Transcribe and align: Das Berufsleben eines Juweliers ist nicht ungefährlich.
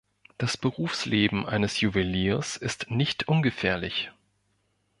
Das 0.39 0.57
Berufsleben 0.57 1.45
eines 1.45 1.79
Juweliers 1.79 2.57
ist 2.57 2.89
nicht 2.89 3.27
ungefährlich. 3.27 4.11